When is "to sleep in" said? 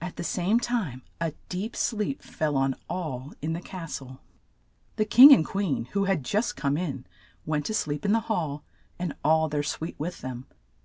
7.66-8.10